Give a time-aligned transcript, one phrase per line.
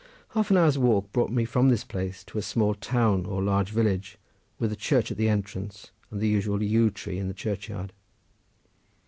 [0.29, 3.69] Half an hour's walking brought me from this place to a small town, or large
[3.69, 4.17] village,
[4.57, 7.93] with a church at the entrance, and the usual yew tree in the churchyard.